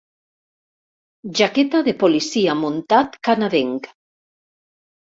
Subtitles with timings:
[1.41, 3.95] Jaqueta de policia muntat canadenc.